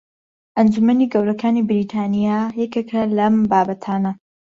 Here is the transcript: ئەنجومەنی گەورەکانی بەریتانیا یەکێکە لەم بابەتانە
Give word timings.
ئەنجومەنی 0.57 1.11
گەورەکانی 1.13 1.65
بەریتانیا 1.69 2.39
یەکێکە 2.61 3.01
لەم 3.17 3.35
بابەتانە 3.51 4.11